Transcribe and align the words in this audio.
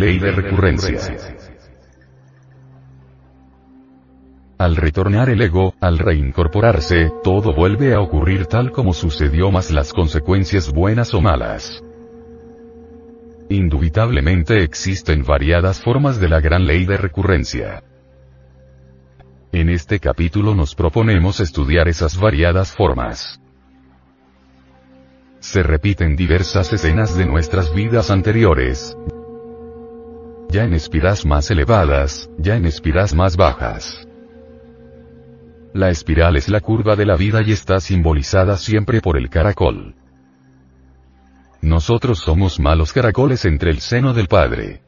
Ley 0.00 0.18
de 0.18 0.32
recurrencia. 0.32 0.98
Al 4.56 4.76
retornar 4.76 5.28
el 5.28 5.42
ego, 5.42 5.74
al 5.78 5.98
reincorporarse, 5.98 7.12
todo 7.22 7.54
vuelve 7.54 7.92
a 7.92 8.00
ocurrir 8.00 8.46
tal 8.46 8.72
como 8.72 8.94
sucedió 8.94 9.50
más 9.50 9.70
las 9.70 9.92
consecuencias 9.92 10.72
buenas 10.72 11.12
o 11.12 11.20
malas. 11.20 11.84
Indubitablemente 13.50 14.62
existen 14.64 15.22
variadas 15.22 15.82
formas 15.82 16.18
de 16.18 16.30
la 16.30 16.40
gran 16.40 16.64
ley 16.64 16.86
de 16.86 16.96
recurrencia. 16.96 17.82
En 19.52 19.68
este 19.68 20.00
capítulo 20.00 20.54
nos 20.54 20.74
proponemos 20.74 21.40
estudiar 21.40 21.88
esas 21.88 22.18
variadas 22.18 22.74
formas. 22.74 23.38
Se 25.40 25.62
repiten 25.62 26.16
diversas 26.16 26.72
escenas 26.72 27.18
de 27.18 27.26
nuestras 27.26 27.74
vidas 27.74 28.10
anteriores, 28.10 28.96
ya 30.50 30.64
en 30.64 30.74
espiras 30.74 31.24
más 31.24 31.50
elevadas, 31.50 32.28
ya 32.36 32.56
en 32.56 32.66
espiras 32.66 33.14
más 33.14 33.36
bajas. 33.36 34.06
La 35.72 35.90
espiral 35.90 36.36
es 36.36 36.48
la 36.48 36.60
curva 36.60 36.96
de 36.96 37.06
la 37.06 37.16
vida 37.16 37.40
y 37.42 37.52
está 37.52 37.78
simbolizada 37.78 38.56
siempre 38.56 39.00
por 39.00 39.16
el 39.16 39.30
caracol. 39.30 39.94
Nosotros 41.62 42.18
somos 42.18 42.58
malos 42.58 42.92
caracoles 42.92 43.44
entre 43.44 43.70
el 43.70 43.80
seno 43.80 44.12
del 44.12 44.26
Padre. 44.26 44.82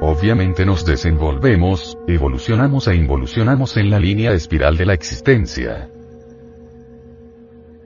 Obviamente 0.00 0.66
nos 0.66 0.84
desenvolvemos, 0.84 1.96
evolucionamos 2.08 2.88
e 2.88 2.96
involucionamos 2.96 3.76
en 3.76 3.90
la 3.90 4.00
línea 4.00 4.32
espiral 4.32 4.76
de 4.76 4.86
la 4.86 4.94
existencia. 4.94 5.88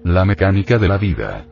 La 0.05 0.25
mecánica 0.25 0.79
de 0.79 0.89
la 0.89 0.97
vida. 0.97 1.47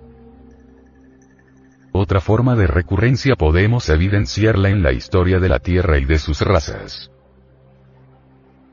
Otra 1.93 2.21
forma 2.21 2.57
de 2.57 2.67
recurrencia 2.67 3.37
podemos 3.37 3.89
evidenciarla 3.91 4.71
en 4.71 4.83
la 4.83 4.93
historia 4.93 5.39
de 5.39 5.49
la 5.51 5.59
Tierra 5.59 5.99
y 5.99 6.07
de 6.07 6.19
sus 6.19 6.41
razas. 6.41 7.11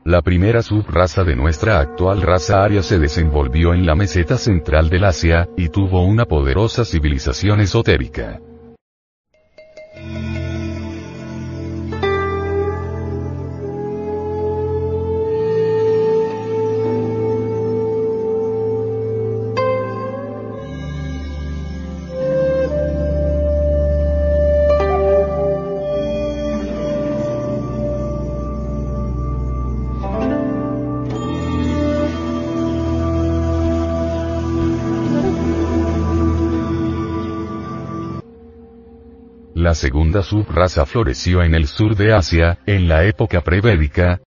La 0.04 0.22
primera 0.22 0.62
subraza 0.62 1.24
de 1.24 1.36
nuestra 1.36 1.78
actual 1.78 2.22
raza 2.22 2.64
aria 2.64 2.82
se 2.82 2.98
desenvolvió 2.98 3.74
en 3.74 3.84
la 3.84 3.94
meseta 3.94 4.38
central 4.38 4.88
del 4.88 5.04
Asia, 5.04 5.46
y 5.58 5.68
tuvo 5.68 6.02
una 6.02 6.24
poderosa 6.24 6.86
civilización 6.86 7.60
esotérica. 7.60 8.40
La 39.70 39.74
segunda 39.76 40.24
subraza 40.24 40.84
floreció 40.84 41.44
en 41.44 41.54
el 41.54 41.68
sur 41.68 41.94
de 41.94 42.12
Asia, 42.12 42.58
en 42.66 42.88
la 42.88 43.04
época 43.04 43.40
prevédica, 43.40 44.20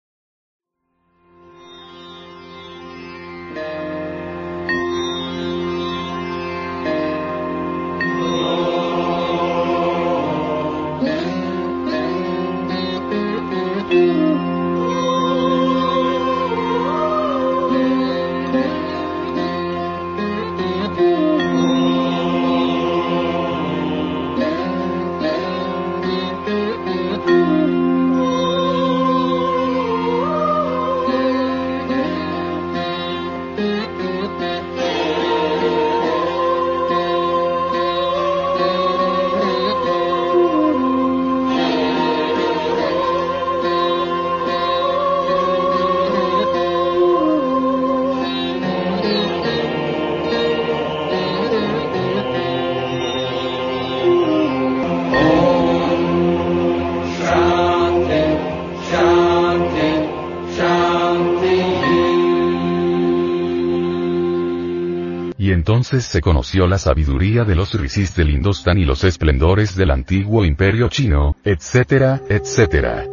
entonces 65.71 66.03
se 66.03 66.19
conoció 66.19 66.67
la 66.67 66.77
sabiduría 66.77 67.45
de 67.45 67.55
los 67.55 67.73
rishis 67.73 68.13
del 68.13 68.29
Indostán 68.29 68.77
y 68.77 68.83
los 68.83 69.05
esplendores 69.05 69.73
del 69.73 69.91
antiguo 69.91 70.43
imperio 70.43 70.89
chino, 70.89 71.37
etcétera, 71.45 72.19
etcétera. 72.27 73.05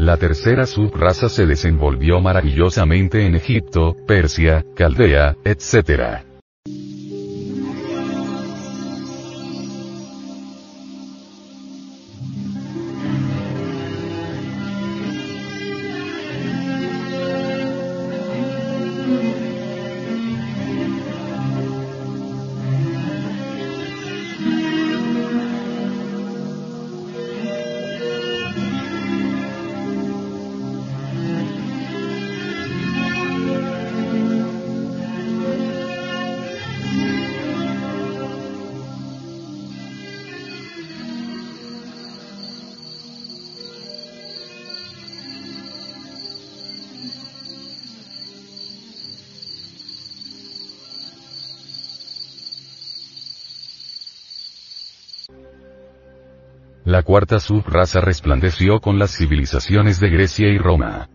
La 0.00 0.16
tercera 0.16 0.64
subraza 0.64 1.28
se 1.28 1.44
desenvolvió 1.44 2.22
maravillosamente 2.22 3.26
en 3.26 3.34
Egipto, 3.34 3.94
Persia, 4.06 4.64
Caldea, 4.74 5.36
etc. 5.44 6.29
La 56.90 57.04
cuarta 57.04 57.38
subraza 57.38 58.00
resplandeció 58.00 58.80
con 58.80 58.98
las 58.98 59.16
civilizaciones 59.16 60.00
de 60.00 60.10
Grecia 60.10 60.48
y 60.48 60.58
Roma. 60.58 61.08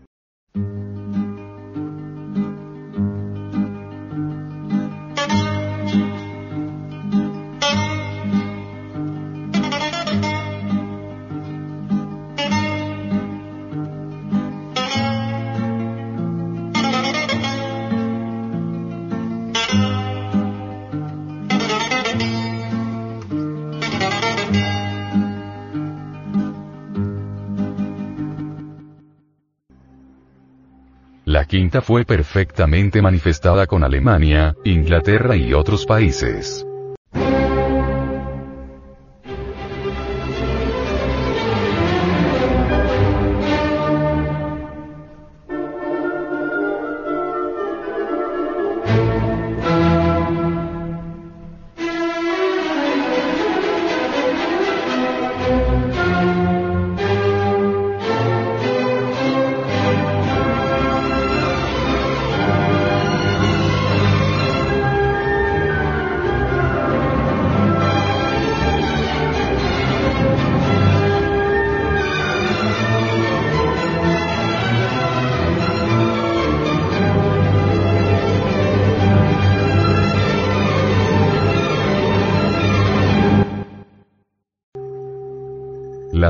Quinta 31.46 31.80
fue 31.80 32.04
perfectamente 32.04 33.00
manifestada 33.00 33.66
con 33.66 33.84
Alemania, 33.84 34.54
Inglaterra 34.64 35.36
y 35.36 35.52
otros 35.52 35.86
países. 35.86 36.66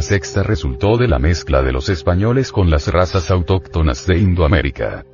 Sexta 0.06 0.44
resultó 0.44 0.97
de 0.97 1.08
la 1.08 1.19
mezcla 1.19 1.62
de 1.62 1.73
los 1.73 1.88
españoles 1.88 2.53
con 2.53 2.70
las 2.70 2.87
razas 2.87 3.32
autóctonas 3.32 4.06
de 4.06 4.19
Indoamérica. 4.19 5.05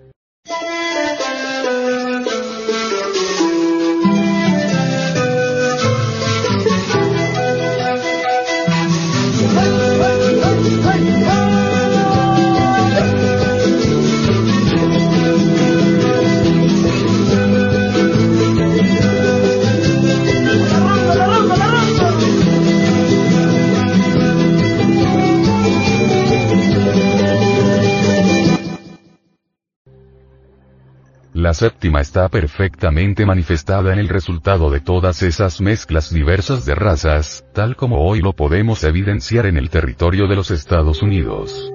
La 31.53 31.57
séptima 31.57 32.01
está 32.01 32.31
perfectamente 32.31 33.27
manifestada 33.27 33.93
en 33.93 33.99
el 33.99 34.09
resultado 34.09 34.71
de 34.71 34.81
todas 34.81 35.23
esas 35.23 35.61
mezclas 35.61 36.11
diversas 36.11 36.65
de 36.65 36.75
razas, 36.75 37.45
tal 37.53 37.77
como 37.77 38.09
hoy 38.09 38.23
lo 38.23 38.33
podemos 38.33 38.83
evidenciar 38.85 39.45
en 39.45 39.59
el 39.59 39.69
territorio 39.69 40.29
de 40.29 40.37
los 40.37 40.51
Estados 40.51 41.03
Unidos. 41.03 41.71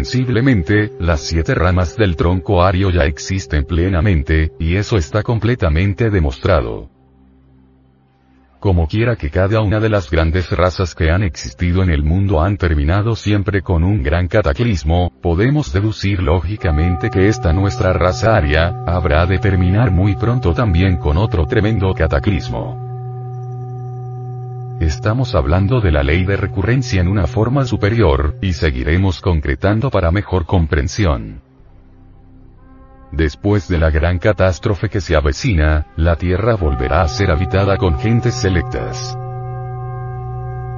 Ostensiblemente, 0.00 0.92
las 0.98 1.20
siete 1.20 1.54
ramas 1.54 1.94
del 1.94 2.16
tronco 2.16 2.62
ario 2.62 2.88
ya 2.88 3.04
existen 3.04 3.66
plenamente, 3.66 4.50
y 4.58 4.76
eso 4.76 4.96
está 4.96 5.22
completamente 5.22 6.08
demostrado. 6.08 6.88
Como 8.60 8.88
quiera 8.88 9.16
que 9.16 9.28
cada 9.28 9.60
una 9.60 9.78
de 9.78 9.90
las 9.90 10.10
grandes 10.10 10.50
razas 10.52 10.94
que 10.94 11.10
han 11.10 11.22
existido 11.22 11.82
en 11.82 11.90
el 11.90 12.02
mundo 12.02 12.40
han 12.40 12.56
terminado 12.56 13.14
siempre 13.14 13.60
con 13.60 13.84
un 13.84 14.02
gran 14.02 14.26
cataclismo, 14.26 15.12
podemos 15.20 15.70
deducir 15.70 16.22
lógicamente 16.22 17.10
que 17.10 17.28
esta 17.28 17.52
nuestra 17.52 17.92
raza 17.92 18.34
aria, 18.34 18.82
habrá 18.86 19.26
de 19.26 19.38
terminar 19.38 19.90
muy 19.90 20.16
pronto 20.16 20.54
también 20.54 20.96
con 20.96 21.18
otro 21.18 21.44
tremendo 21.44 21.92
cataclismo. 21.92 22.89
Estamos 24.80 25.34
hablando 25.34 25.82
de 25.82 25.92
la 25.92 26.02
ley 26.02 26.24
de 26.24 26.38
recurrencia 26.38 27.02
en 27.02 27.08
una 27.08 27.26
forma 27.26 27.66
superior, 27.66 28.36
y 28.40 28.54
seguiremos 28.54 29.20
concretando 29.20 29.90
para 29.90 30.10
mejor 30.10 30.46
comprensión. 30.46 31.42
Después 33.12 33.68
de 33.68 33.76
la 33.76 33.90
gran 33.90 34.18
catástrofe 34.18 34.88
que 34.88 35.02
se 35.02 35.14
avecina, 35.16 35.88
la 35.96 36.16
Tierra 36.16 36.54
volverá 36.54 37.02
a 37.02 37.08
ser 37.08 37.30
habitada 37.30 37.76
con 37.76 37.98
gentes 37.98 38.34
selectas. 38.34 39.18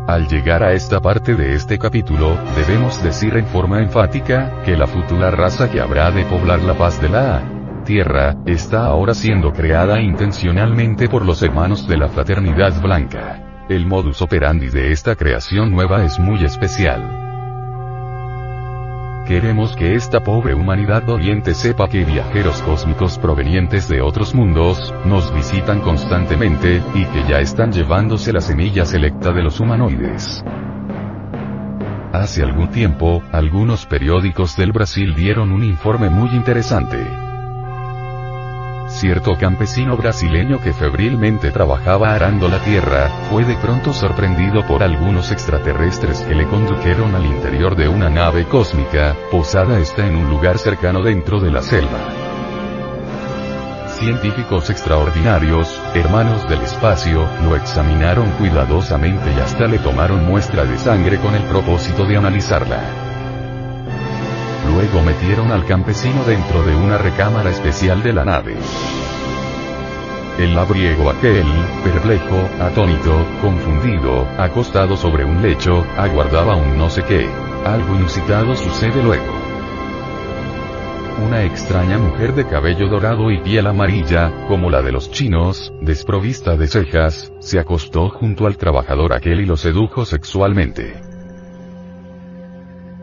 Al 0.09 0.27
llegar 0.27 0.65
a 0.65 0.73
esta 0.73 1.01
parte 1.01 1.37
de 1.37 1.55
este 1.55 1.79
capítulo, 1.79 2.37
debemos 2.57 3.01
decir 3.05 3.37
en 3.37 3.47
forma 3.47 3.81
enfática, 3.81 4.63
que 4.65 4.77
la 4.77 4.89
futura 4.89 5.31
raza 5.31 5.71
que 5.71 5.81
habrá 5.81 6.11
de 6.11 6.25
poblar 6.25 6.61
la 6.63 6.75
paz 6.75 7.01
de 7.01 7.09
la 7.09 7.41
Tierra, 7.85 8.35
está 8.47 8.85
ahora 8.87 9.15
siendo 9.15 9.53
creada 9.53 10.01
intencionalmente 10.01 11.09
por 11.09 11.25
los 11.25 11.41
hermanos 11.41 11.87
de 11.87 11.99
la 11.99 12.09
Fraternidad 12.09 12.83
Blanca. 12.83 13.52
El 13.69 13.87
modus 13.87 14.21
operandi 14.23 14.71
de 14.71 14.91
esta 14.91 15.15
creación 15.15 15.71
nueva 15.71 16.05
es 16.05 16.19
muy 16.19 16.45
especial. 16.45 17.01
Queremos 19.27 19.77
que 19.77 19.95
esta 19.95 20.19
pobre 20.21 20.53
humanidad 20.53 21.05
doliente 21.05 21.55
sepa 21.55 21.89
que 21.89 22.05
viajeros 22.05 22.61
cósmicos 22.63 23.19
provenientes 23.19 23.89
de 23.89 24.03
otros 24.03 24.35
mundos, 24.35 24.93
nos 25.05 25.33
visitan 25.33 25.81
constantemente, 25.81 26.83
y 26.93 27.05
que 27.05 27.23
ya 27.29 27.39
están 27.39 27.73
llevándose 27.73 28.33
la 28.33 28.41
semilla 28.41 28.85
selecta 28.85 29.33
de 29.33 29.45
los 29.45 29.61
humanoides. 29.61 30.45
Hace 32.13 32.43
algún 32.43 32.69
tiempo, 32.69 33.23
algunos 33.31 33.87
periódicos 33.87 34.57
del 34.57 34.73
Brasil 34.73 35.15
dieron 35.15 35.53
un 35.53 35.63
informe 35.63 36.11
muy 36.11 36.31
interesante. 36.31 37.22
Cierto 38.95 39.37
campesino 39.37 39.97
brasileño 39.97 40.61
que 40.61 40.73
febrilmente 40.73 41.51
trabajaba 41.51 42.15
arando 42.15 42.49
la 42.49 42.59
tierra, 42.59 43.09
fue 43.31 43.45
de 43.45 43.57
pronto 43.57 43.93
sorprendido 43.93 44.65
por 44.67 44.83
algunos 44.83 45.33
extraterrestres 45.33 46.21
que 46.21 46.35
le 46.35 46.47
condujeron 46.47 47.15
al 47.15 47.27
interior 47.27 47.75
de 47.75 47.89
una 47.89 48.11
nave 48.11 48.45
cósmica, 48.45 49.17
posada 49.31 49.81
está 49.81 50.07
en 50.07 50.15
un 50.15 50.31
lugar 50.31 50.59
cercano 50.59 51.03
dentro 51.03 51.41
de 51.41 51.51
la 51.51 51.63
selva. 51.63 51.99
Científicos 53.99 54.71
extraordinarios, 54.71 55.81
hermanos 55.95 56.49
del 56.49 56.63
espacio, 56.63 57.27
lo 57.45 57.57
examinaron 57.57 58.31
cuidadosamente 58.33 59.33
y 59.37 59.41
hasta 59.41 59.67
le 59.67 59.79
tomaron 59.79 60.25
muestra 60.27 60.65
de 60.65 60.79
sangre 60.79 61.19
con 61.19 61.35
el 61.35 61.43
propósito 61.45 62.05
de 62.05 62.19
analizarla. 62.19 63.02
Luego 64.71 65.03
metieron 65.03 65.51
al 65.51 65.65
campesino 65.67 66.25
dentro 66.25 66.63
de 66.63 66.75
una 66.75 66.99
recámara 66.99 67.51
especial 67.51 68.03
de 68.03 68.13
la 68.13 68.25
nave. 68.25 68.57
El 70.39 70.55
labriego 70.55 71.11
aquel, 71.11 71.47
perplejo, 71.85 72.49
atónito, 72.61 73.27
confundido, 73.43 74.27
acostado 74.39 74.97
sobre 74.97 75.25
un 75.25 75.43
lecho, 75.43 75.85
aguardaba 75.99 76.57
un 76.57 76.79
no 76.79 76.89
sé 76.89 77.03
qué. 77.05 77.29
Algo 77.67 77.95
inusitado 77.95 78.57
sucede 78.57 79.03
luego. 79.03 79.43
Una 81.27 81.45
extraña 81.45 81.99
mujer 81.99 82.35
de 82.35 82.47
cabello 82.47 82.89
dorado 82.89 83.31
y 83.31 83.39
piel 83.39 83.67
amarilla, 83.67 84.33
como 84.49 84.71
la 84.71 84.81
de 84.81 84.93
los 84.93 85.11
chinos, 85.11 85.73
desprovista 85.83 86.57
de 86.57 86.67
cejas, 86.67 87.33
se 87.39 87.59
acostó 87.61 88.09
junto 88.09 88.47
al 88.47 88.57
trabajador 88.57 89.13
aquel 89.13 89.41
y 89.41 89.45
lo 89.45 89.57
sedujo 89.57 90.07
sexualmente. 90.07 91.12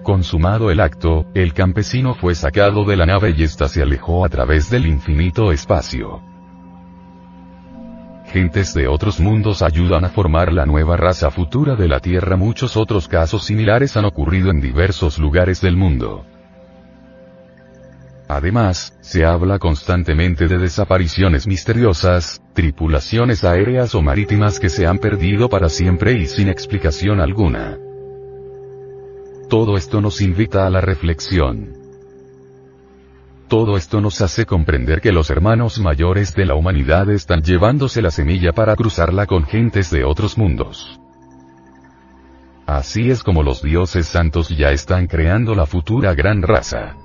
Consumado 0.09 0.71
el 0.71 0.79
acto, 0.79 1.27
el 1.35 1.53
campesino 1.53 2.15
fue 2.15 2.33
sacado 2.33 2.83
de 2.83 2.97
la 2.97 3.05
nave 3.05 3.35
y 3.37 3.43
ésta 3.43 3.67
se 3.67 3.83
alejó 3.83 4.25
a 4.25 4.29
través 4.29 4.67
del 4.71 4.87
infinito 4.87 5.51
espacio. 5.51 6.23
Gentes 8.25 8.73
de 8.73 8.87
otros 8.87 9.19
mundos 9.19 9.61
ayudan 9.61 10.05
a 10.05 10.09
formar 10.09 10.51
la 10.51 10.65
nueva 10.65 10.97
raza 10.97 11.29
futura 11.29 11.75
de 11.75 11.87
la 11.87 11.99
Tierra. 11.99 12.37
Muchos 12.37 12.75
otros 12.75 13.07
casos 13.07 13.45
similares 13.45 13.97
han 13.97 14.05
ocurrido 14.05 14.49
en 14.49 14.61
diversos 14.61 15.19
lugares 15.19 15.61
del 15.61 15.77
mundo. 15.77 16.25
Además, 18.27 18.97
se 19.01 19.25
habla 19.25 19.59
constantemente 19.59 20.47
de 20.47 20.57
desapariciones 20.57 21.45
misteriosas, 21.45 22.41
tripulaciones 22.53 23.43
aéreas 23.43 23.93
o 23.93 24.01
marítimas 24.01 24.59
que 24.59 24.69
se 24.69 24.87
han 24.87 24.97
perdido 24.97 25.49
para 25.49 25.69
siempre 25.69 26.13
y 26.13 26.25
sin 26.25 26.49
explicación 26.49 27.21
alguna. 27.21 27.77
Todo 29.49 29.77
esto 29.77 29.99
nos 29.99 30.21
invita 30.21 30.67
a 30.67 30.69
la 30.69 30.79
reflexión. 30.79 31.73
Todo 33.47 33.77
esto 33.77 33.99
nos 33.99 34.21
hace 34.21 34.45
comprender 34.45 35.01
que 35.01 35.11
los 35.11 35.31
hermanos 35.31 35.79
mayores 35.79 36.35
de 36.35 36.45
la 36.45 36.53
humanidad 36.53 37.09
están 37.09 37.41
llevándose 37.41 38.03
la 38.03 38.11
semilla 38.11 38.51
para 38.53 38.75
cruzarla 38.75 39.25
con 39.25 39.45
gentes 39.45 39.89
de 39.89 40.03
otros 40.03 40.37
mundos. 40.37 40.99
Así 42.67 43.09
es 43.09 43.23
como 43.23 43.41
los 43.41 43.63
dioses 43.63 44.05
santos 44.05 44.49
ya 44.49 44.69
están 44.69 45.07
creando 45.07 45.55
la 45.55 45.65
futura 45.65 46.13
gran 46.13 46.43
raza. 46.43 46.95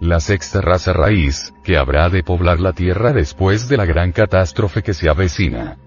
La 0.00 0.20
sexta 0.20 0.60
raza 0.60 0.92
raíz, 0.92 1.52
que 1.64 1.76
habrá 1.76 2.10
de 2.10 2.22
poblar 2.22 2.60
la 2.60 2.74
Tierra 2.74 3.12
después 3.12 3.68
de 3.68 3.76
la 3.76 3.86
gran 3.86 4.12
catástrofe 4.12 4.84
que 4.84 4.94
se 4.94 5.08
avecina. 5.08 5.78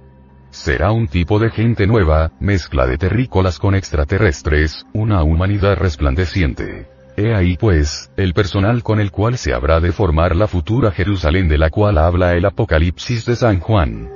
Será 0.51 0.91
un 0.91 1.08
tipo 1.08 1.39
de 1.39 1.51
gente 1.51 1.86
nueva, 1.86 2.32
mezcla 2.39 2.88
de 2.88 2.98
terrícolas 2.98 3.60
con 3.60 3.75
extraterrestres, 3.75 4.86
una 4.94 5.24
humanidad 5.24 5.77
resplandeciente. 5.77 6.88
He 7.15 7.36
ahí 7.36 7.56
pues, 7.58 8.12
el 8.18 8.34
personal 8.34 8.82
con 8.82 9.00
el 9.00 9.12
cual 9.12 9.38
se 9.38 9.53
habrá 9.53 9.79
de 9.79 9.91
formar 9.91 10.36
la 10.36 10.48
futura 10.48 10.91
Jerusalén 10.91 11.50
de 11.50 11.58
la 11.58 11.70
cual 11.70 11.98
habla 11.98 12.34
el 12.34 12.46
Apocalipsis 12.46 13.25
de 13.25 13.36
San 13.36 13.60
Juan. 13.60 14.10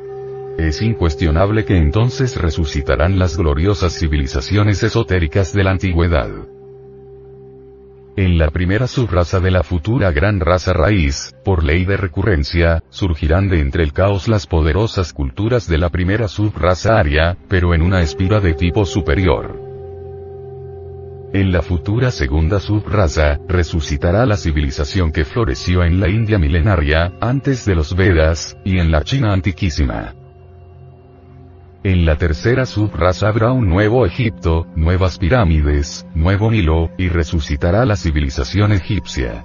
Es 0.57 0.81
incuestionable 0.81 1.65
que 1.65 1.77
entonces 1.77 2.35
resucitarán 2.35 3.19
las 3.19 3.37
gloriosas 3.37 3.97
civilizaciones 3.97 4.81
esotéricas 4.83 5.53
de 5.53 5.63
la 5.63 5.71
antigüedad. 5.71 6.29
En 8.15 8.37
la 8.37 8.51
primera 8.51 8.85
subraza 8.85 9.39
de 9.39 9.49
la 9.49 9.63
futura 9.63 10.11
gran 10.11 10.39
raza 10.39 10.71
raíz, 10.71 11.33
por 11.43 11.63
ley 11.63 11.83
de 11.83 11.97
recurrencia, 11.97 12.83
surgirán 12.91 13.49
de 13.49 13.59
entre 13.59 13.83
el 13.83 13.91
caos 13.91 14.27
las 14.27 14.45
poderosas 14.45 15.13
culturas 15.13 15.67
de 15.67 15.79
la 15.79 15.89
primera 15.89 16.27
subraza 16.27 16.99
aria, 16.99 17.35
pero 17.49 17.73
en 17.73 17.81
una 17.81 18.03
espira 18.03 18.39
de 18.39 18.53
tipo 18.53 18.85
superior. 18.85 19.59
En 21.33 21.51
la 21.51 21.63
futura 21.63 22.11
segunda 22.11 22.59
subraza, 22.59 23.39
resucitará 23.47 24.27
la 24.27 24.37
civilización 24.37 25.11
que 25.11 25.25
floreció 25.25 25.83
en 25.83 25.99
la 25.99 26.07
India 26.07 26.37
milenaria, 26.37 27.13
antes 27.19 27.65
de 27.65 27.73
los 27.73 27.95
Vedas, 27.95 28.55
y 28.63 28.77
en 28.77 28.91
la 28.91 29.01
China 29.03 29.33
antiquísima. 29.33 30.13
En 31.83 32.05
la 32.05 32.17
tercera 32.17 32.65
subraza 32.65 33.27
habrá 33.27 33.51
un 33.51 33.67
nuevo 33.67 34.05
Egipto, 34.05 34.65
nuevas 34.73 35.17
pirámides, 35.17 36.07
nuevo 36.15 36.49
Nilo, 36.49 36.91
y 36.97 37.09
resucitará 37.09 37.85
la 37.85 37.97
civilización 37.97 38.71
egipcia. 38.71 39.43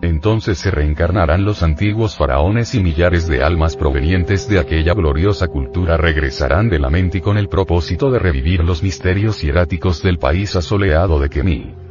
Entonces 0.00 0.56
se 0.56 0.70
reencarnarán 0.70 1.44
los 1.44 1.62
antiguos 1.62 2.16
faraones 2.16 2.74
y 2.74 2.82
millares 2.82 3.28
de 3.28 3.44
almas 3.44 3.76
provenientes 3.76 4.48
de 4.48 4.60
aquella 4.60 4.94
gloriosa 4.94 5.46
cultura 5.48 5.98
regresarán 5.98 6.70
de 6.70 6.78
la 6.78 6.88
mente 6.88 7.20
con 7.20 7.36
el 7.36 7.48
propósito 7.48 8.10
de 8.10 8.18
revivir 8.18 8.64
los 8.64 8.82
misterios 8.82 9.42
hieráticos 9.42 10.02
del 10.02 10.18
país 10.18 10.56
asoleado 10.56 11.20
de 11.20 11.28
Kemi. 11.28 11.81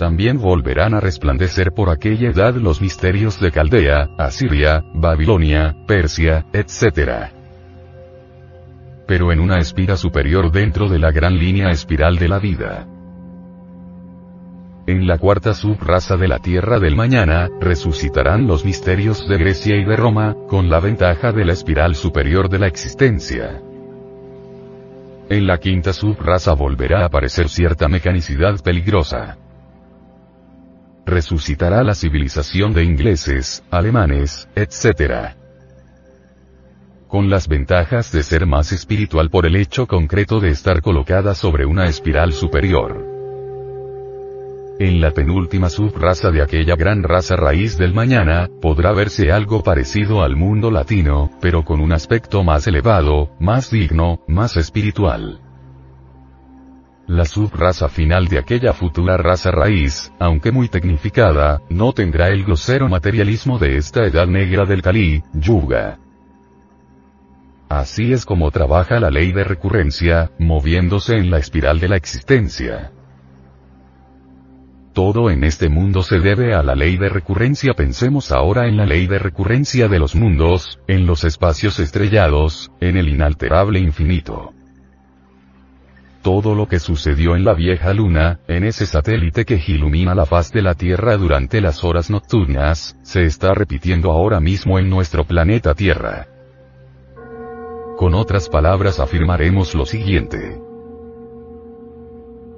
También 0.00 0.38
volverán 0.38 0.94
a 0.94 1.00
resplandecer 1.00 1.72
por 1.72 1.90
aquella 1.90 2.30
edad 2.30 2.54
los 2.54 2.80
misterios 2.80 3.38
de 3.38 3.52
Caldea, 3.52 4.08
Asiria, 4.16 4.82
Babilonia, 4.94 5.76
Persia, 5.86 6.46
etc. 6.54 7.30
Pero 9.06 9.30
en 9.30 9.40
una 9.40 9.58
espira 9.58 9.98
superior 9.98 10.50
dentro 10.50 10.88
de 10.88 10.98
la 10.98 11.10
gran 11.10 11.36
línea 11.36 11.68
espiral 11.68 12.16
de 12.16 12.28
la 12.28 12.38
vida. 12.38 12.86
En 14.86 15.06
la 15.06 15.18
cuarta 15.18 15.52
subraza 15.52 16.16
de 16.16 16.28
la 16.28 16.38
Tierra 16.38 16.78
del 16.78 16.96
Mañana, 16.96 17.50
resucitarán 17.60 18.46
los 18.46 18.64
misterios 18.64 19.28
de 19.28 19.36
Grecia 19.36 19.76
y 19.76 19.84
de 19.84 19.96
Roma, 19.96 20.34
con 20.48 20.70
la 20.70 20.80
ventaja 20.80 21.30
de 21.30 21.44
la 21.44 21.52
espiral 21.52 21.94
superior 21.94 22.48
de 22.48 22.58
la 22.58 22.68
existencia. 22.68 23.60
En 25.28 25.46
la 25.46 25.58
quinta 25.58 25.92
subraza 25.92 26.54
volverá 26.54 27.02
a 27.02 27.04
aparecer 27.04 27.50
cierta 27.50 27.86
mecanicidad 27.86 28.58
peligrosa. 28.64 29.36
Resucitará 31.10 31.82
la 31.82 31.96
civilización 31.96 32.72
de 32.72 32.84
ingleses, 32.84 33.64
alemanes, 33.68 34.48
etc. 34.54 35.34
Con 37.08 37.28
las 37.28 37.48
ventajas 37.48 38.12
de 38.12 38.22
ser 38.22 38.46
más 38.46 38.70
espiritual 38.70 39.28
por 39.28 39.44
el 39.44 39.56
hecho 39.56 39.88
concreto 39.88 40.38
de 40.38 40.50
estar 40.50 40.80
colocada 40.80 41.34
sobre 41.34 41.66
una 41.66 41.86
espiral 41.86 42.32
superior. 42.32 43.04
En 44.78 45.00
la 45.00 45.10
penúltima 45.10 45.68
subraza 45.68 46.30
de 46.30 46.42
aquella 46.42 46.76
gran 46.76 47.02
raza 47.02 47.34
raíz 47.34 47.76
del 47.76 47.92
mañana, 47.92 48.48
podrá 48.62 48.92
verse 48.92 49.32
algo 49.32 49.64
parecido 49.64 50.22
al 50.22 50.36
mundo 50.36 50.70
latino, 50.70 51.28
pero 51.40 51.64
con 51.64 51.80
un 51.80 51.92
aspecto 51.92 52.44
más 52.44 52.68
elevado, 52.68 53.32
más 53.40 53.72
digno, 53.72 54.20
más 54.28 54.56
espiritual. 54.56 55.40
La 57.10 57.24
subraza 57.24 57.88
final 57.88 58.28
de 58.28 58.38
aquella 58.38 58.72
futura 58.72 59.16
raza 59.16 59.50
raíz, 59.50 60.12
aunque 60.20 60.52
muy 60.52 60.68
tecnificada, 60.68 61.60
no 61.68 61.92
tendrá 61.92 62.28
el 62.28 62.44
grosero 62.44 62.88
materialismo 62.88 63.58
de 63.58 63.78
esta 63.78 64.04
edad 64.04 64.28
negra 64.28 64.64
del 64.64 64.80
Kali, 64.80 65.20
Yuga. 65.32 65.98
Así 67.68 68.12
es 68.12 68.24
como 68.24 68.52
trabaja 68.52 69.00
la 69.00 69.10
ley 69.10 69.32
de 69.32 69.42
recurrencia, 69.42 70.30
moviéndose 70.38 71.16
en 71.16 71.32
la 71.32 71.38
espiral 71.38 71.80
de 71.80 71.88
la 71.88 71.96
existencia. 71.96 72.92
Todo 74.92 75.30
en 75.30 75.42
este 75.42 75.68
mundo 75.68 76.04
se 76.04 76.20
debe 76.20 76.54
a 76.54 76.62
la 76.62 76.76
ley 76.76 76.96
de 76.96 77.08
recurrencia. 77.08 77.74
Pensemos 77.74 78.30
ahora 78.30 78.68
en 78.68 78.76
la 78.76 78.86
ley 78.86 79.08
de 79.08 79.18
recurrencia 79.18 79.88
de 79.88 79.98
los 79.98 80.14
mundos, 80.14 80.78
en 80.86 81.06
los 81.06 81.24
espacios 81.24 81.80
estrellados, 81.80 82.70
en 82.80 82.96
el 82.96 83.08
inalterable 83.08 83.80
infinito. 83.80 84.54
Todo 86.22 86.54
lo 86.54 86.68
que 86.68 86.78
sucedió 86.78 87.34
en 87.34 87.44
la 87.44 87.54
vieja 87.54 87.94
luna, 87.94 88.40
en 88.46 88.64
ese 88.64 88.84
satélite 88.84 89.46
que 89.46 89.58
ilumina 89.66 90.14
la 90.14 90.26
faz 90.26 90.52
de 90.52 90.60
la 90.60 90.74
Tierra 90.74 91.16
durante 91.16 91.62
las 91.62 91.82
horas 91.82 92.10
nocturnas, 92.10 92.96
se 93.02 93.24
está 93.24 93.54
repitiendo 93.54 94.10
ahora 94.10 94.38
mismo 94.38 94.78
en 94.78 94.90
nuestro 94.90 95.24
planeta 95.24 95.74
Tierra. 95.74 96.26
Con 97.96 98.14
otras 98.14 98.50
palabras 98.50 99.00
afirmaremos 99.00 99.74
lo 99.74 99.86
siguiente. 99.86 100.60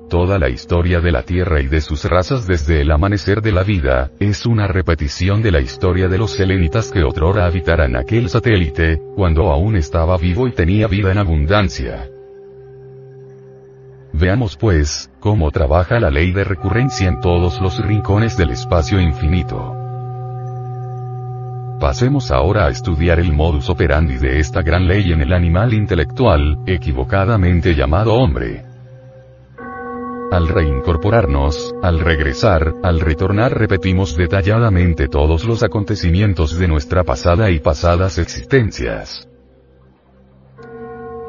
Toda 0.08 0.40
la 0.40 0.48
historia 0.48 1.00
de 1.00 1.12
la 1.12 1.22
Tierra 1.22 1.60
y 1.60 1.68
de 1.68 1.80
sus 1.80 2.04
razas 2.04 2.46
desde 2.48 2.80
el 2.80 2.90
amanecer 2.90 3.42
de 3.42 3.52
la 3.52 3.62
vida, 3.62 4.10
es 4.18 4.44
una 4.44 4.66
repetición 4.66 5.40
de 5.40 5.52
la 5.52 5.60
historia 5.60 6.08
de 6.08 6.18
los 6.18 6.32
selenitas 6.32 6.90
que 6.90 7.04
otrora 7.04 7.46
habitaran 7.46 7.96
aquel 7.96 8.28
satélite, 8.28 9.00
cuando 9.14 9.50
aún 9.50 9.76
estaba 9.76 10.18
vivo 10.18 10.48
y 10.48 10.52
tenía 10.52 10.88
vida 10.88 11.12
en 11.12 11.18
abundancia. 11.18 12.11
Veamos 14.22 14.56
pues, 14.56 15.10
cómo 15.18 15.50
trabaja 15.50 15.98
la 15.98 16.08
ley 16.08 16.30
de 16.30 16.44
recurrencia 16.44 17.08
en 17.08 17.18
todos 17.18 17.60
los 17.60 17.84
rincones 17.84 18.36
del 18.36 18.50
espacio 18.50 19.00
infinito. 19.00 19.74
Pasemos 21.80 22.30
ahora 22.30 22.66
a 22.66 22.68
estudiar 22.68 23.18
el 23.18 23.32
modus 23.32 23.68
operandi 23.68 24.18
de 24.18 24.38
esta 24.38 24.62
gran 24.62 24.86
ley 24.86 25.10
en 25.12 25.22
el 25.22 25.32
animal 25.32 25.74
intelectual, 25.74 26.60
equivocadamente 26.66 27.74
llamado 27.74 28.14
hombre. 28.14 28.64
Al 30.30 30.46
reincorporarnos, 30.46 31.74
al 31.82 31.98
regresar, 31.98 32.74
al 32.84 33.00
retornar 33.00 33.58
repetimos 33.58 34.16
detalladamente 34.16 35.08
todos 35.08 35.44
los 35.46 35.64
acontecimientos 35.64 36.56
de 36.56 36.68
nuestra 36.68 37.02
pasada 37.02 37.50
y 37.50 37.58
pasadas 37.58 38.18
existencias. 38.18 39.26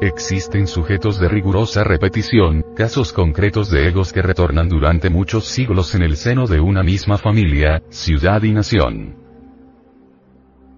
Existen 0.04 0.66
sujetos 0.66 1.18
de 1.18 1.30
rigurosa 1.30 1.82
repetición, 1.82 2.62
casos 2.76 3.10
concretos 3.14 3.70
de 3.70 3.88
egos 3.88 4.12
que 4.12 4.20
retornan 4.20 4.68
durante 4.68 5.08
muchos 5.08 5.46
siglos 5.46 5.94
en 5.94 6.02
el 6.02 6.18
seno 6.18 6.46
de 6.46 6.60
una 6.60 6.82
misma 6.82 7.16
familia, 7.16 7.82
ciudad 7.88 8.42
y 8.42 8.52
nación. 8.52 9.16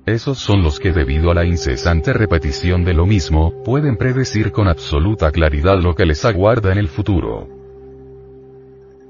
Esos 0.07 0.39
son 0.39 0.63
los 0.63 0.79
que 0.79 0.93
debido 0.93 1.33
a 1.33 1.35
la 1.35 1.45
incesante 1.45 2.13
repetición 2.13 2.85
de 2.85 2.95
lo 2.95 3.05
mismo, 3.05 3.65
pueden 3.65 3.97
predecir 3.97 4.53
con 4.53 4.69
absoluta 4.69 5.33
claridad 5.33 5.81
lo 5.83 5.97
que 5.97 6.07
les 6.07 6.25
aguarda 6.25 6.71
en 6.71 6.79
el 6.79 6.87
futuro. 6.87 7.49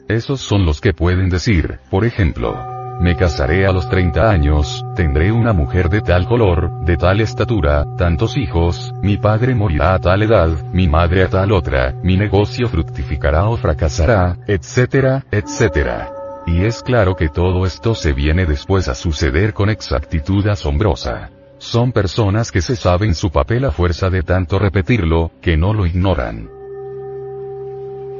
Esos 0.08 0.40
son 0.40 0.64
los 0.64 0.80
que 0.80 0.94
pueden 0.94 1.28
decir, 1.28 1.78
por 1.90 2.06
ejemplo, 2.06 2.75
me 3.00 3.16
casaré 3.16 3.66
a 3.66 3.72
los 3.72 3.88
30 3.88 4.30
años, 4.30 4.84
tendré 4.94 5.32
una 5.32 5.52
mujer 5.52 5.88
de 5.88 6.00
tal 6.00 6.26
color, 6.26 6.80
de 6.84 6.96
tal 6.96 7.20
estatura, 7.20 7.84
tantos 7.96 8.36
hijos, 8.36 8.92
mi 9.02 9.16
padre 9.16 9.54
morirá 9.54 9.94
a 9.94 9.98
tal 9.98 10.22
edad, 10.22 10.48
mi 10.72 10.88
madre 10.88 11.24
a 11.24 11.28
tal 11.28 11.52
otra, 11.52 11.94
mi 12.02 12.16
negocio 12.16 12.68
fructificará 12.68 13.48
o 13.48 13.56
fracasará, 13.56 14.38
etcétera, 14.46 15.24
etcétera. 15.30 16.12
Y 16.46 16.64
es 16.64 16.82
claro 16.82 17.16
que 17.16 17.28
todo 17.28 17.66
esto 17.66 17.94
se 17.94 18.12
viene 18.12 18.46
después 18.46 18.88
a 18.88 18.94
suceder 18.94 19.52
con 19.52 19.68
exactitud 19.68 20.46
asombrosa. 20.46 21.30
Son 21.58 21.90
personas 21.90 22.52
que 22.52 22.60
se 22.60 22.76
saben 22.76 23.14
su 23.14 23.30
papel 23.30 23.64
a 23.64 23.72
fuerza 23.72 24.10
de 24.10 24.22
tanto 24.22 24.58
repetirlo, 24.58 25.32
que 25.42 25.56
no 25.56 25.72
lo 25.74 25.86
ignoran. 25.86 26.48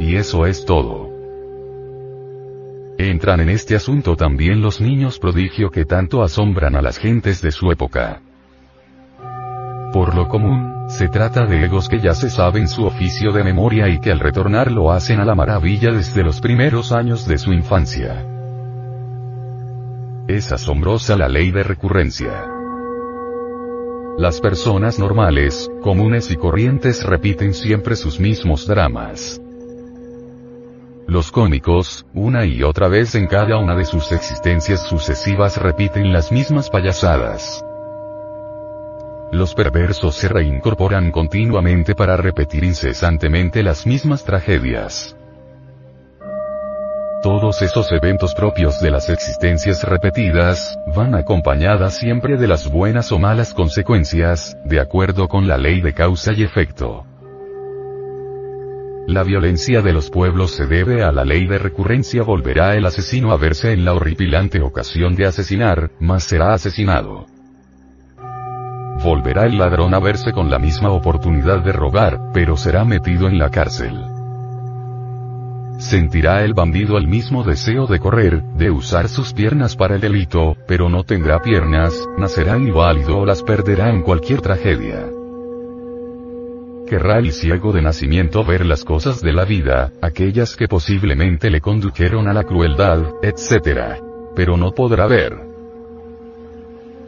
Y 0.01 0.17
eso 0.17 0.47
es 0.47 0.65
todo. 0.65 1.16
Entran 2.99 3.41
en 3.41 3.51
este 3.51 3.77
asunto 3.77 4.17
también 4.17 4.63
los 4.63 4.81
niños 4.81 5.19
prodigio 5.19 5.71
que 5.71 5.85
tanto 5.85 6.23
asombran 6.23 6.77
a 6.77 6.83
las 6.83 6.99
gentes 6.99 7.43
de 7.43 7.53
su 7.53 7.71
época. 7.71 8.23
Por 9.93 10.15
lo 10.15 10.29
común, 10.29 10.75
Se 10.89 11.09
trata 11.09 11.47
de 11.47 11.65
egos 11.65 11.89
que 11.89 11.99
ya 11.99 12.15
se 12.15 12.31
saben 12.31 12.69
su 12.69 12.85
oficio 12.85 13.33
de 13.33 13.43
memoria 13.43 13.89
y 13.89 13.99
que 13.99 14.13
al 14.13 14.21
retornar 14.21 14.71
lo 14.71 14.93
hacen 14.93 15.19
a 15.19 15.25
la 15.25 15.35
maravilla 15.35 15.91
desde 15.91 16.23
los 16.23 16.41
primeros 16.41 16.93
años 16.93 17.27
de 17.27 17.39
su 17.39 17.53
infancia. 17.53 18.25
Es 20.29 20.53
asombrosa 20.53 21.17
la 21.17 21.29
ley 21.29 21.51
de 21.51 21.65
recurrencia. 21.65 22.49
Las 24.17 24.41
personas 24.41 25.01
normales, 25.01 25.69
comunes 25.83 26.31
y 26.31 26.37
corrientes 26.37 27.05
repiten 27.05 27.53
siempre 27.53 27.97
sus 27.97 28.21
mismos 28.21 28.67
dramas. 28.67 29.41
Los 31.17 31.33
cómicos, 31.33 32.05
una 32.13 32.45
y 32.45 32.63
otra 32.63 32.89
vez 32.89 33.15
en 33.15 33.27
cada 33.27 33.57
una 33.57 33.75
de 33.75 33.87
sus 33.87 34.13
existencias 34.13 34.83
sucesivas 34.83 35.57
repiten 35.57 36.13
las 36.13 36.31
mismas 36.31 36.69
payasadas. 36.69 37.65
Los 39.33 39.55
perversos 39.55 40.15
se 40.15 40.29
reincorporan 40.29 41.11
continuamente 41.11 41.95
para 41.95 42.19
repetir 42.19 42.65
incesantemente 42.65 43.63
las 43.63 43.87
mismas 43.87 44.25
tragedias. 44.25 45.17
Todos 47.23 47.63
esos 47.63 47.91
eventos 47.93 48.35
propios 48.35 48.79
de 48.83 48.91
las 48.91 49.09
existencias 49.09 49.85
repetidas, 49.85 50.79
van 50.95 51.15
acompañadas 51.15 51.97
siempre 51.97 52.37
de 52.37 52.47
las 52.47 52.71
buenas 52.71 53.11
o 53.11 53.19
malas 53.19 53.55
consecuencias, 53.55 54.55
de 54.67 54.81
acuerdo 54.81 55.29
con 55.29 55.49
la 55.49 55.57
ley 55.57 55.81
de 55.81 55.95
causa 55.95 56.35
y 56.35 56.43
efecto. 56.43 57.07
La 59.07 59.23
violencia 59.23 59.83
de 59.83 59.93
los 59.93 60.11
pueblos 60.11 60.51
se 60.51 60.67
debe 60.67 61.05
a 61.05 61.13
la 61.13 61.25
ley 61.25 61.47
de 61.47 61.59
recurrencia 61.59 62.25
volverá 62.25 62.75
el 62.75 62.85
asesino 62.87 63.31
a 63.31 63.37
verse 63.37 63.73
en 63.73 63.85
la 63.85 63.95
horripilante 63.95 64.61
ocasión 64.61 65.15
de 65.15 65.27
asesinar, 65.27 65.93
mas 66.01 66.25
será 66.25 66.55
asesinado. 66.55 67.27
Volverá 69.05 69.47
el 69.47 69.59
ladrón 69.59 69.95
a 69.95 70.01
verse 70.01 70.33
con 70.33 70.51
la 70.51 70.59
misma 70.59 70.91
oportunidad 70.91 71.63
de 71.63 71.71
robar, 71.71 72.33
pero 72.35 72.57
será 72.57 72.85
metido 72.85 73.29
en 73.29 73.39
la 73.39 73.49
cárcel. 73.49 73.97
Sentirá 75.79 76.43
el 76.43 76.55
bandido 76.55 76.99
el 76.99 77.07
mismo 77.07 77.45
deseo 77.45 77.87
de 77.87 78.01
correr, 78.01 78.43
de 78.57 78.73
usar 78.73 79.09
sus 79.09 79.33
piernas 79.33 79.77
para 79.77 79.95
el 79.95 80.01
delito, 80.01 80.57
pero 80.67 80.89
no 80.89 81.05
tendrá 81.05 81.41
piernas, 81.41 81.95
nacerá 82.19 82.57
inválido 82.57 83.19
o 83.19 83.27
las 83.27 83.45
perderá 83.45 83.91
en 83.91 84.03
cualquier 84.03 84.41
tragedia. 84.41 85.16
Querrá 86.87 87.19
el 87.19 87.33
ciego 87.33 87.73
de 87.73 87.83
nacimiento 87.83 88.45
ver 88.45 88.65
las 88.65 88.85
cosas 88.85 89.21
de 89.21 89.33
la 89.33 89.45
vida, 89.45 89.93
aquellas 90.01 90.55
que 90.55 90.69
posiblemente 90.69 91.51
le 91.51 91.61
condujeron 91.61 92.29
a 92.29 92.33
la 92.33 92.45
crueldad, 92.45 93.15
etc. 93.23 94.01
Pero 94.37 94.57
no 94.57 94.71
podrá 94.71 95.09
ver. 95.09 95.37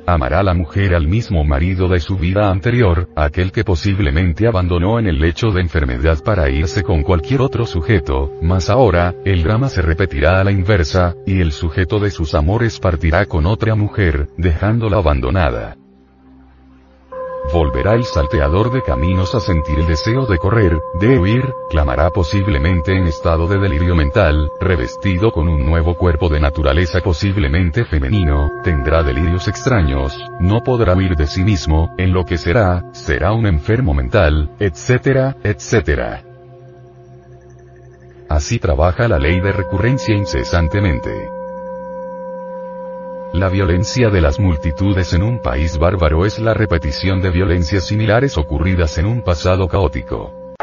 Amará 0.05 0.43
la 0.43 0.55
mujer 0.55 0.97
al 0.97 1.07
mismo 1.07 1.45
marido 1.45 1.87
de 1.87 2.01
su 2.01 2.17
vida 2.17 2.51
anterior, 2.51 3.09
aquel 3.15 3.53
que 3.53 3.63
posiblemente 3.63 4.49
abandonó 4.49 4.99
en 4.99 5.07
el 5.07 5.21
lecho 5.21 5.51
de 5.51 5.61
enfermedad 5.61 6.25
para 6.25 6.51
irse 6.51 6.83
con 6.83 7.05
cualquier 7.05 7.41
otro 7.41 7.65
sujeto, 7.65 8.33
mas 8.43 8.71
ahora, 8.71 9.15
el 9.25 9.45
drama 9.45 9.69
se 9.69 9.83
repetirá 9.83 10.41
a 10.41 10.45
la 10.45 10.51
inversa, 10.51 11.15
y 11.25 11.41
el 11.41 11.53
sujeto 11.53 12.01
de 12.01 12.11
sus 12.11 12.35
amores 12.35 12.81
partirá 12.81 13.27
con 13.27 13.47
otra 13.47 13.77
mujer, 13.77 14.29
dejándola 14.39 14.97
abandonada. 14.97 15.77
Volverá 17.51 17.95
el 17.95 18.05
salteador 18.05 18.71
de 18.71 18.83
caminos 18.83 19.35
a 19.35 19.41
sentir 19.41 19.79
el 19.79 19.87
deseo 19.87 20.27
de 20.27 20.39
correr, 20.39 20.83
de 21.01 21.19
huir, 21.19 21.55
clamará 21.71 22.11
posiblemente 22.11 22.93
en 22.93 23.07
estado 23.07 23.47
de 23.47 23.59
delirio 23.59 23.95
mental, 23.95 24.51
revestido 24.61 25.31
con 25.33 25.49
un 25.49 25.65
nuevo 25.65 25.97
cuerpo 25.97 26.29
de 26.29 26.41
naturaleza 26.41 27.01
posiblemente 27.01 27.87
femenino, 27.87 28.51
tendrá 28.63 29.03
delirios 29.03 29.49
extraños, 29.49 30.15
no 30.41 30.63
podrá 30.63 30.95
huir 30.95 31.17
de 31.17 31.27
sí 31.27 31.43
mismo, 31.43 31.95
en 31.97 32.13
lo 32.13 32.25
que 32.25 32.37
será, 32.37 32.85
será 32.93 33.33
un 33.33 33.47
enfermo 33.47 33.95
mental, 33.95 34.51
etcétera, 34.59 35.37
etcétera. 35.43 36.23
Así 38.29 38.59
trabaja 38.59 39.09
la 39.09 39.19
ley 39.19 39.41
de 39.41 39.53
recurrencia 39.53 40.15
incesantemente. 40.15 41.38
La 43.33 43.51
violencia 43.51 44.09
de 44.09 44.23
las 44.23 44.41
multitudes 44.41 45.13
en 45.13 45.23
un 45.23 45.43
país 45.43 45.77
bárbaro 45.77 46.25
es 46.25 46.39
la 46.39 46.55
repetición 46.55 47.21
de 47.21 47.31
violencias 47.31 47.85
similares 47.87 48.39
ocurridas 48.39 48.97
en 48.97 49.05
un 49.05 49.23
pasado 49.23 49.69
caótico. 49.69 50.55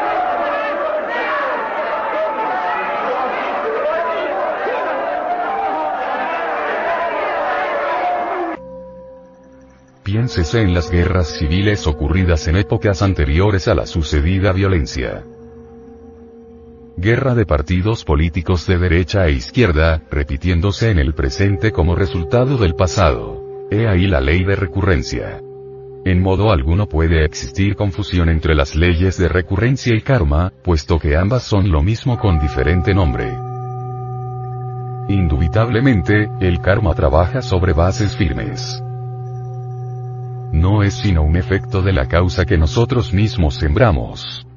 Piénsese 10.01 10.61
en 10.61 10.73
las 10.73 10.89
guerras 10.89 11.37
civiles 11.37 11.85
ocurridas 11.85 12.47
en 12.47 12.57
épocas 12.57 13.03
anteriores 13.03 13.67
a 13.67 13.75
la 13.75 13.85
sucedida 13.85 14.51
violencia. 14.51 15.23
Guerra 16.97 17.35
de 17.35 17.45
partidos 17.45 18.05
políticos 18.05 18.65
de 18.67 18.77
derecha 18.77 19.27
e 19.27 19.31
izquierda, 19.33 20.01
repitiéndose 20.09 20.91
en 20.91 20.97
el 20.97 21.13
presente 21.13 21.73
como 21.73 21.93
resultado 21.93 22.57
del 22.57 22.73
pasado. 22.73 23.67
He 23.69 23.85
ahí 23.89 24.07
la 24.07 24.21
ley 24.21 24.45
de 24.45 24.55
recurrencia. 24.55 25.41
En 26.05 26.21
modo 26.21 26.53
alguno 26.53 26.87
puede 26.87 27.25
existir 27.25 27.75
confusión 27.75 28.29
entre 28.29 28.55
las 28.55 28.75
leyes 28.75 29.17
de 29.17 29.27
recurrencia 29.27 29.93
y 29.93 29.99
karma, 29.99 30.53
puesto 30.63 30.97
que 30.97 31.17
ambas 31.17 31.43
son 31.43 31.69
lo 31.69 31.83
mismo 31.83 32.17
con 32.17 32.39
diferente 32.39 32.93
nombre. 32.93 33.27
Indubitablemente, 35.09 36.29
el 36.39 36.61
karma 36.61 36.93
trabaja 36.93 37.41
sobre 37.41 37.73
bases 37.73 38.15
firmes. 38.15 38.81
No 40.53 40.81
es 40.81 40.93
sino 40.93 41.23
un 41.23 41.35
efecto 41.35 41.81
de 41.81 41.91
la 41.91 42.07
causa 42.07 42.45
que 42.45 42.57
nosotros 42.57 43.11
mismos 43.11 43.55
sembramos. 43.55 44.47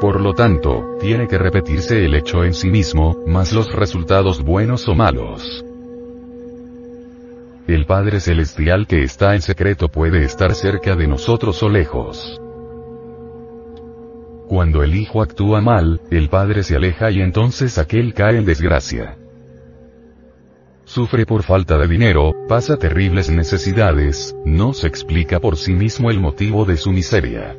Por 0.00 0.18
lo 0.18 0.32
tanto, 0.32 0.96
tiene 0.98 1.28
que 1.28 1.36
repetirse 1.36 2.02
el 2.06 2.14
hecho 2.14 2.42
en 2.42 2.54
sí 2.54 2.70
mismo, 2.70 3.22
más 3.26 3.52
los 3.52 3.70
resultados 3.70 4.42
buenos 4.42 4.88
o 4.88 4.94
malos. 4.94 5.62
El 7.66 7.84
Padre 7.84 8.18
Celestial 8.18 8.86
que 8.86 9.02
está 9.02 9.34
en 9.34 9.42
secreto 9.42 9.88
puede 9.90 10.24
estar 10.24 10.54
cerca 10.54 10.96
de 10.96 11.06
nosotros 11.06 11.62
o 11.62 11.68
lejos. 11.68 12.40
Cuando 14.48 14.82
el 14.82 14.94
Hijo 14.94 15.20
actúa 15.20 15.60
mal, 15.60 16.00
el 16.10 16.30
Padre 16.30 16.62
se 16.62 16.76
aleja 16.76 17.10
y 17.10 17.20
entonces 17.20 17.76
aquel 17.76 18.14
cae 18.14 18.38
en 18.38 18.46
desgracia. 18.46 19.18
Sufre 20.84 21.26
por 21.26 21.42
falta 21.42 21.76
de 21.76 21.86
dinero, 21.86 22.34
pasa 22.48 22.78
terribles 22.78 23.30
necesidades, 23.30 24.34
no 24.46 24.72
se 24.72 24.88
explica 24.88 25.40
por 25.40 25.58
sí 25.58 25.74
mismo 25.74 26.10
el 26.10 26.18
motivo 26.18 26.64
de 26.64 26.78
su 26.78 26.90
miseria. 26.90 27.54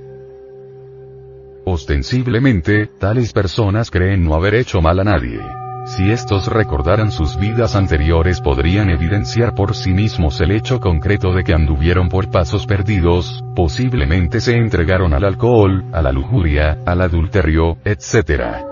Ostensiblemente, 1.65 2.87
tales 2.87 3.33
personas 3.33 3.91
creen 3.91 4.23
no 4.23 4.33
haber 4.33 4.55
hecho 4.55 4.81
mal 4.81 4.99
a 4.99 5.03
nadie. 5.03 5.39
Si 5.85 6.11
estos 6.11 6.47
recordaran 6.47 7.11
sus 7.11 7.37
vidas 7.37 7.75
anteriores 7.75 8.39
podrían 8.39 8.89
evidenciar 8.89 9.55
por 9.55 9.75
sí 9.75 9.93
mismos 9.93 10.39
el 10.41 10.51
hecho 10.51 10.79
concreto 10.79 11.33
de 11.33 11.43
que 11.43 11.53
anduvieron 11.53 12.07
por 12.09 12.29
pasos 12.29 12.65
perdidos, 12.65 13.43
posiblemente 13.55 14.39
se 14.41 14.55
entregaron 14.55 15.13
al 15.13 15.23
alcohol, 15.23 15.85
a 15.91 16.01
la 16.01 16.11
lujuria, 16.11 16.77
al 16.85 17.01
adulterio, 17.01 17.77
etc. 17.83 18.69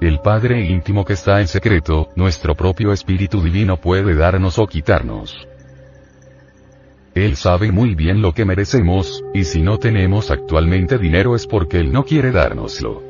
El 0.00 0.20
Padre 0.20 0.64
íntimo 0.64 1.04
que 1.04 1.12
está 1.12 1.40
en 1.40 1.48
secreto, 1.48 2.08
nuestro 2.16 2.54
propio 2.54 2.92
Espíritu 2.92 3.42
Divino 3.42 3.76
puede 3.76 4.14
darnos 4.14 4.58
o 4.58 4.66
quitarnos. 4.66 5.49
Él 7.14 7.36
sabe 7.36 7.72
muy 7.72 7.94
bien 7.94 8.22
lo 8.22 8.32
que 8.32 8.44
merecemos, 8.44 9.24
y 9.34 9.44
si 9.44 9.62
no 9.62 9.78
tenemos 9.78 10.30
actualmente 10.30 10.96
dinero 10.96 11.34
es 11.34 11.46
porque 11.46 11.80
Él 11.80 11.92
no 11.92 12.04
quiere 12.04 12.30
dárnoslo. 12.30 13.02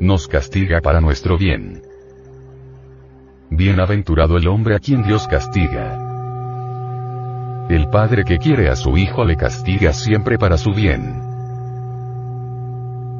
Nos 0.00 0.28
castiga 0.28 0.80
para 0.80 1.00
nuestro 1.00 1.36
bien. 1.36 1.82
Bienaventurado 3.50 4.36
el 4.36 4.46
hombre 4.46 4.76
a 4.76 4.78
quien 4.78 5.02
Dios 5.02 5.26
castiga. 5.26 6.04
El 7.68 7.88
padre 7.90 8.24
que 8.24 8.38
quiere 8.38 8.68
a 8.68 8.76
su 8.76 8.96
hijo 8.96 9.24
le 9.24 9.36
castiga 9.36 9.92
siempre 9.92 10.38
para 10.38 10.56
su 10.56 10.72
bien. 10.72 11.27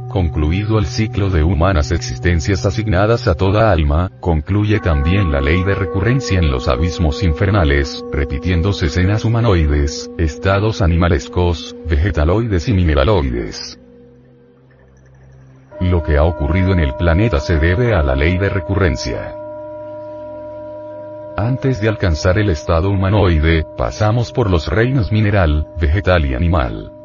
Concluido 0.09 0.79
el 0.79 0.87
ciclo 0.87 1.29
de 1.29 1.42
humanas 1.44 1.92
existencias 1.92 2.64
asignadas 2.64 3.29
a 3.29 3.35
toda 3.35 3.71
alma, 3.71 4.11
concluye 4.21 4.81
también 4.81 5.31
la 5.31 5.42
ley 5.42 5.62
de 5.62 5.75
recurrencia 5.75 6.38
en 6.38 6.51
los 6.51 6.66
abismos 6.66 7.23
infernales, 7.23 8.03
repitiéndose 8.11 8.87
escenas 8.87 9.27
humanoides, 9.27 10.11
estados 10.16 10.81
animalescos, 10.81 11.77
vegetaloides 11.87 12.68
y 12.68 12.73
mineraloides. 12.73 13.79
Lo 15.79 16.03
que 16.03 16.16
ha 16.16 16.25
ocurrido 16.25 16.73
en 16.73 16.81
el 16.81 16.94
planeta 16.94 17.38
se 17.38 17.59
debe 17.59 17.94
a 17.94 18.03
la 18.03 18.16
ley 18.16 18.38
de 18.38 18.49
recurrencia. 18.49 19.35
Antes 21.37 21.83
de 21.83 21.88
alcanzar 21.88 22.38
el 22.38 22.49
estado 22.49 22.88
humanoide, 22.88 23.64
pasamos 23.77 24.33
por 24.33 24.51
los 24.51 24.68
reinos 24.68 25.12
mineral, 25.12 25.68
vegetal 25.79 26.25
y 26.25 26.35
animal. 26.35 26.97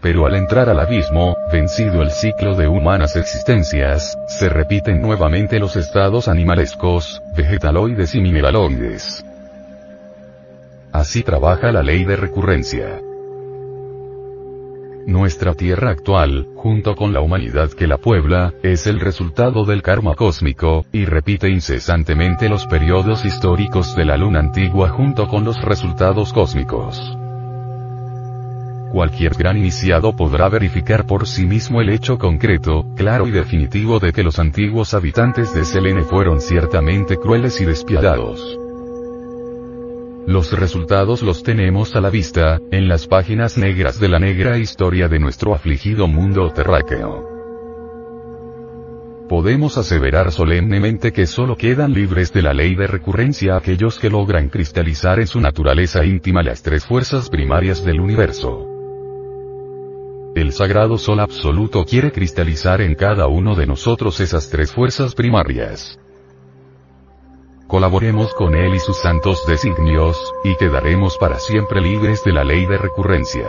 Pero 0.00 0.26
al 0.26 0.36
entrar 0.36 0.68
al 0.68 0.78
abismo, 0.78 1.36
vencido 1.52 2.02
el 2.02 2.10
ciclo 2.12 2.54
de 2.54 2.68
humanas 2.68 3.16
existencias, 3.16 4.16
se 4.28 4.48
repiten 4.48 5.02
nuevamente 5.02 5.58
los 5.58 5.74
estados 5.74 6.28
animalescos, 6.28 7.20
vegetaloides 7.36 8.14
y 8.14 8.20
mineraloides. 8.20 9.24
Así 10.92 11.22
trabaja 11.22 11.72
la 11.72 11.82
ley 11.82 12.04
de 12.04 12.16
recurrencia. 12.16 13.00
Nuestra 15.08 15.54
Tierra 15.54 15.90
actual, 15.90 16.46
junto 16.54 16.94
con 16.94 17.12
la 17.12 17.20
humanidad 17.20 17.70
que 17.70 17.86
la 17.86 17.96
puebla, 17.96 18.52
es 18.62 18.86
el 18.86 19.00
resultado 19.00 19.64
del 19.64 19.82
karma 19.82 20.14
cósmico, 20.14 20.84
y 20.92 21.06
repite 21.06 21.48
incesantemente 21.48 22.48
los 22.48 22.66
periodos 22.66 23.24
históricos 23.24 23.96
de 23.96 24.04
la 24.04 24.16
luna 24.16 24.40
antigua 24.40 24.90
junto 24.90 25.26
con 25.26 25.44
los 25.44 25.60
resultados 25.62 26.32
cósmicos. 26.32 27.17
Cualquier 28.92 29.34
gran 29.34 29.58
iniciado 29.58 30.16
podrá 30.16 30.48
verificar 30.48 31.06
por 31.06 31.26
sí 31.28 31.44
mismo 31.44 31.82
el 31.82 31.90
hecho 31.90 32.16
concreto, 32.16 32.86
claro 32.96 33.26
y 33.26 33.30
definitivo 33.30 33.98
de 33.98 34.12
que 34.12 34.22
los 34.22 34.38
antiguos 34.38 34.94
habitantes 34.94 35.52
de 35.54 35.64
Selene 35.64 36.04
fueron 36.04 36.40
ciertamente 36.40 37.18
crueles 37.18 37.60
y 37.60 37.66
despiadados. 37.66 38.58
Los 40.26 40.52
resultados 40.52 41.22
los 41.22 41.42
tenemos 41.42 41.96
a 41.96 42.00
la 42.00 42.10
vista, 42.10 42.60
en 42.70 42.88
las 42.88 43.06
páginas 43.06 43.58
negras 43.58 44.00
de 44.00 44.08
la 44.08 44.18
negra 44.18 44.58
historia 44.58 45.08
de 45.08 45.18
nuestro 45.18 45.54
afligido 45.54 46.06
mundo 46.06 46.50
terráqueo. 46.50 47.28
Podemos 49.28 49.76
aseverar 49.76 50.32
solemnemente 50.32 51.12
que 51.12 51.26
solo 51.26 51.56
quedan 51.56 51.92
libres 51.92 52.32
de 52.32 52.40
la 52.40 52.54
ley 52.54 52.74
de 52.74 52.86
recurrencia 52.86 53.56
aquellos 53.56 53.98
que 53.98 54.08
logran 54.08 54.48
cristalizar 54.48 55.20
en 55.20 55.26
su 55.26 55.40
naturaleza 55.40 56.04
íntima 56.06 56.42
las 56.42 56.62
tres 56.62 56.86
fuerzas 56.86 57.28
primarias 57.28 57.84
del 57.84 58.00
universo. 58.00 58.67
El 60.38 60.52
sagrado 60.52 60.98
sol 60.98 61.18
absoluto 61.18 61.84
quiere 61.84 62.12
cristalizar 62.12 62.80
en 62.80 62.94
cada 62.94 63.26
uno 63.26 63.56
de 63.56 63.66
nosotros 63.66 64.20
esas 64.20 64.48
tres 64.48 64.72
fuerzas 64.72 65.16
primarias. 65.16 65.98
Colaboremos 67.66 68.32
con 68.34 68.54
Él 68.54 68.72
y 68.76 68.78
sus 68.78 68.98
santos 68.98 69.44
designios, 69.48 70.16
y 70.44 70.54
quedaremos 70.54 71.18
para 71.18 71.40
siempre 71.40 71.80
libres 71.80 72.22
de 72.22 72.32
la 72.32 72.44
ley 72.44 72.66
de 72.66 72.78
recurrencia. 72.78 73.48